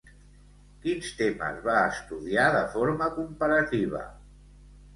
Quins 0.85 1.11
temes 1.19 1.59
va 1.67 1.77
estudiar 1.91 2.47
de 2.57 2.63
forma 2.73 3.13
comparativa? 3.21 4.05